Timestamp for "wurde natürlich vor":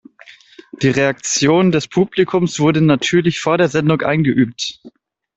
2.59-3.59